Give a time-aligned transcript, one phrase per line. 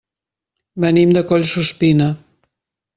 [0.87, 2.13] Venim de Collsuspina.